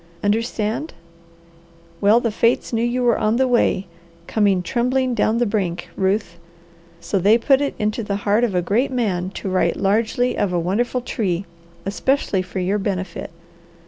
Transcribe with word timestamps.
Understand? 0.23 0.95
Well, 2.01 2.19
the 2.19 2.31
fates 2.31 2.73
knew 2.73 2.83
you 2.83 3.03
were 3.03 3.19
on 3.19 3.35
the 3.35 3.47
way, 3.47 3.85
coming 4.25 4.63
trembling 4.63 5.13
down 5.13 5.37
the 5.37 5.45
brink, 5.45 5.89
Ruth, 5.95 6.39
so 6.99 7.19
they 7.19 7.37
put 7.37 7.61
it 7.61 7.75
into 7.77 8.01
the 8.01 8.15
heart 8.25 8.43
of 8.43 8.55
a 8.55 8.63
great 8.63 8.89
man 8.89 9.29
to 9.35 9.47
write 9.47 9.75
largely 9.77 10.35
of 10.39 10.51
a 10.53 10.59
wonderful 10.59 11.01
tree, 11.01 11.45
especially 11.85 12.41
for 12.41 12.57
your 12.57 12.79
benefit. 12.79 13.29